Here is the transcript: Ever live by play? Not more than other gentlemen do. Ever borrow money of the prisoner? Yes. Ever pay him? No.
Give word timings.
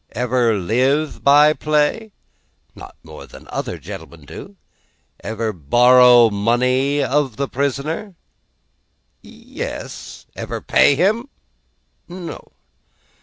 Ever 0.13 0.55
live 0.57 1.23
by 1.23 1.53
play? 1.53 2.11
Not 2.73 2.95
more 3.03 3.27
than 3.27 3.47
other 3.51 3.77
gentlemen 3.77 4.25
do. 4.25 4.55
Ever 5.19 5.53
borrow 5.53 6.31
money 6.31 7.03
of 7.03 7.35
the 7.35 7.47
prisoner? 7.47 8.15
Yes. 9.21 10.25
Ever 10.35 10.59
pay 10.59 10.95
him? 10.95 11.29
No. 12.07 12.47